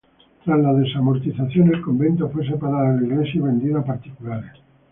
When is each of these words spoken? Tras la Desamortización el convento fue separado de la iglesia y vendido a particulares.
Tras 0.43 0.59
la 0.59 0.73
Desamortización 0.73 1.75
el 1.75 1.81
convento 1.83 2.27
fue 2.31 2.43
separado 2.43 2.95
de 2.97 3.01
la 3.01 3.13
iglesia 3.13 3.33
y 3.35 3.39
vendido 3.41 3.81
a 3.81 3.85
particulares. 3.85 4.53